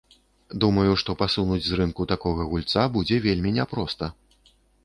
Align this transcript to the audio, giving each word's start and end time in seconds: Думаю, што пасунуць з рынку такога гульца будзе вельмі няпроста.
Думаю, 0.63 0.93
што 1.01 1.15
пасунуць 1.19 1.61
з 1.67 1.77
рынку 1.81 2.07
такога 2.13 2.49
гульца 2.55 2.89
будзе 2.97 3.23
вельмі 3.27 3.55
няпроста. 3.59 4.05